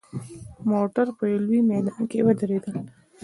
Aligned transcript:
موټر 0.69 1.07
په 1.17 1.23
یوه 1.31 1.41
لوی 1.45 1.61
میدان 1.71 2.01
کې 2.09 2.19
ودرېدل. 2.25 2.75